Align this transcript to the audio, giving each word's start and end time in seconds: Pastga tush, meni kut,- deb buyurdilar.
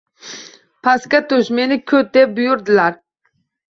Pastga 0.87 1.21
tush, 1.33 1.53
meni 1.61 1.79
kut,- 1.95 2.13
deb 2.19 2.37
buyurdilar. 2.37 3.03